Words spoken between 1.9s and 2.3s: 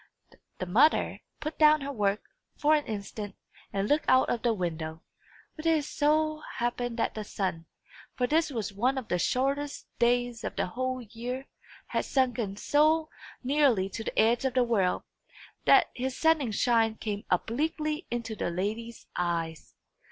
work,